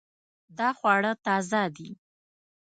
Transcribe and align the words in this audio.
دا 0.57 0.69
خواړه 0.77 1.11
تازه 1.25 1.63
دي 1.75 1.89